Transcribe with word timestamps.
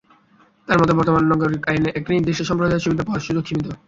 তাঁর 0.67 0.77
মতে, 0.81 0.93
বর্তমান 0.97 1.23
নাগরিক 1.31 1.61
আইনে 1.69 1.89
একটি 1.97 2.11
নির্দিষ্ট 2.13 2.41
সম্প্রদায়ের 2.49 2.83
সুবিধা 2.85 3.03
পাওয়ার 3.05 3.25
সুযোগ 3.27 3.43
সীমিত। 3.47 3.67